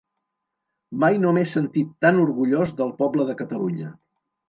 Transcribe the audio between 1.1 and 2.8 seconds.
no m’he sentit tan orgullós